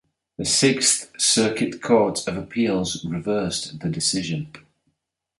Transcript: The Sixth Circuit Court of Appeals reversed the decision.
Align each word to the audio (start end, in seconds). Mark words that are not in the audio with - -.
The 0.37 0.45
Sixth 0.45 1.11
Circuit 1.21 1.79
Court 1.79 2.27
of 2.27 2.35
Appeals 2.35 3.05
reversed 3.05 3.81
the 3.81 3.89
decision. 3.89 4.51